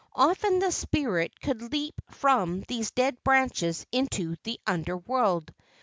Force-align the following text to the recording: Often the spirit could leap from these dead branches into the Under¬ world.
Often 0.15 0.57
the 0.57 0.71
spirit 0.71 1.39
could 1.39 1.71
leap 1.71 2.01
from 2.09 2.61
these 2.61 2.89
dead 2.89 3.23
branches 3.23 3.85
into 3.91 4.35
the 4.41 4.59
Under¬ 4.65 5.05
world. 5.07 5.53